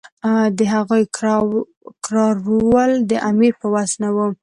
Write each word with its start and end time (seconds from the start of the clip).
د 0.57 0.59
هغوی 0.73 1.03
کرارول 2.07 2.91
د 3.09 3.11
امیر 3.29 3.53
په 3.61 3.67
وس 3.73 3.91
نه 4.03 4.09
وو. 4.15 4.27